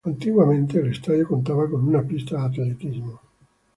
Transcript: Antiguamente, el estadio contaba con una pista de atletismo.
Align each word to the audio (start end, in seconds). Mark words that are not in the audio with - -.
Antiguamente, 0.03 0.79
el 0.79 0.87
estadio 0.89 1.27
contaba 1.27 1.69
con 1.69 1.87
una 1.87 2.01
pista 2.01 2.35
de 2.39 2.45
atletismo. 2.47 3.21